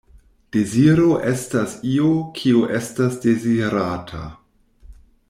[0.55, 2.09] Deziro estas io,
[2.39, 4.23] kio estas dezirata.